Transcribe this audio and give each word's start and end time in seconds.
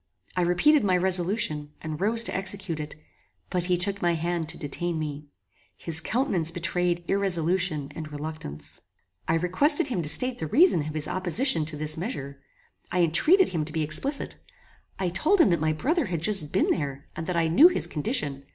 I 0.35 0.41
repeated 0.41 0.83
my 0.83 0.97
resolution, 0.97 1.73
and 1.79 2.01
rose 2.01 2.23
to 2.23 2.35
execute 2.35 2.79
it; 2.79 2.95
but 3.51 3.65
he 3.65 3.77
took 3.77 4.01
my 4.01 4.15
hand 4.15 4.49
to 4.49 4.57
detain 4.57 4.97
me. 4.97 5.27
His 5.77 6.01
countenance 6.01 6.49
betrayed 6.49 7.03
irresolution 7.07 7.91
and 7.95 8.11
reluctance. 8.11 8.81
I 9.27 9.35
requested 9.35 9.89
him 9.89 10.01
to 10.01 10.09
state 10.09 10.39
the 10.39 10.47
reason 10.47 10.87
of 10.87 10.95
his 10.95 11.07
opposition 11.07 11.65
to 11.67 11.77
this 11.77 11.97
measure. 11.97 12.39
I 12.91 13.01
entreated 13.03 13.49
him 13.49 13.63
to 13.63 13.71
be 13.71 13.83
explicit. 13.83 14.37
I 14.97 15.09
told 15.09 15.39
him 15.39 15.51
that 15.51 15.61
my 15.61 15.71
brother 15.71 16.07
had 16.07 16.23
just 16.23 16.51
been 16.51 16.71
there, 16.71 17.07
and 17.15 17.27
that 17.27 17.37
I 17.37 17.47
knew 17.47 17.67
his 17.67 17.85
condition. 17.85 18.45